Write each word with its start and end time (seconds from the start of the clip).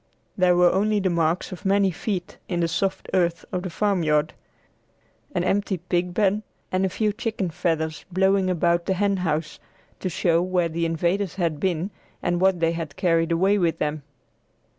There 0.35 0.55
were 0.55 0.71
only 0.71 0.99
the 0.99 1.11
marks 1.11 1.51
of 1.51 1.63
many 1.63 1.91
feet 1.91 2.39
in 2.47 2.61
the 2.61 2.67
soft 2.67 3.07
earth 3.13 3.45
of 3.51 3.61
the 3.61 3.69
farmyard, 3.69 4.33
an 5.35 5.43
empty 5.43 5.77
pigpen, 5.77 6.41
and 6.71 6.83
a 6.83 6.89
few 6.89 7.13
chicken 7.13 7.51
feathers 7.51 8.03
blowing 8.11 8.49
about 8.49 8.87
the 8.87 8.95
hen 8.95 9.17
house, 9.17 9.59
to 9.99 10.09
show 10.09 10.41
where 10.41 10.69
the 10.69 10.87
invaders 10.87 11.35
had 11.35 11.59
been 11.59 11.91
and 12.23 12.41
what 12.41 12.61
they 12.61 12.71
had 12.71 12.95
carried 12.95 13.31
away 13.31 13.59
with 13.59 13.77
them. 13.77 14.01